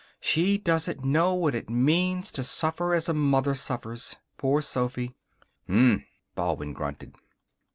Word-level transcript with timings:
She 0.19 0.57
doesn't 0.57 1.03
know 1.03 1.35
what 1.35 1.53
it 1.53 1.69
means 1.69 2.31
to 2.31 2.43
suffer 2.43 2.95
as 2.95 3.07
a 3.07 3.13
mother 3.13 3.53
suffers 3.53 4.15
poor 4.35 4.59
Sophy." 4.59 5.13
"Um," 5.69 6.05
Baldwin 6.33 6.73
grunted. 6.73 7.13